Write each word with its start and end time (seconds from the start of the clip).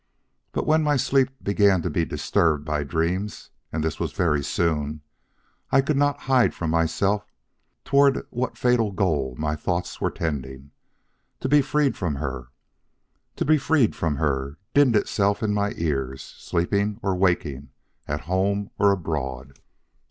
But 0.51 0.65
when 0.65 0.81
my 0.81 0.97
sleep 0.97 1.29
began 1.43 1.83
to 1.83 1.89
be 1.91 2.05
disturbed 2.05 2.65
by 2.65 2.83
dreams, 2.83 3.51
and 3.71 3.83
this 3.83 3.99
was 3.99 4.13
very 4.13 4.43
soon, 4.43 5.01
I 5.69 5.81
could 5.81 5.95
not 5.95 6.21
hide 6.21 6.55
from 6.55 6.71
myself 6.71 7.27
toward 7.85 8.25
what 8.31 8.57
fatal 8.57 8.91
goal 8.93 9.35
my 9.37 9.55
thoughts 9.55 10.01
were 10.01 10.09
tending. 10.09 10.71
To 11.41 11.47
be 11.47 11.61
freed 11.61 11.95
from 11.95 12.15
her! 12.15 12.49
To 13.35 13.45
be 13.45 13.59
freed 13.59 13.95
from 13.95 14.15
her! 14.15 14.57
dinned 14.73 14.95
itself 14.95 15.43
in 15.43 15.53
my 15.53 15.71
ears, 15.75 16.23
sleeping 16.23 16.99
or 17.03 17.13
waking, 17.15 17.69
at 18.07 18.21
home 18.21 18.71
or 18.79 18.89
abroad. 18.91 19.59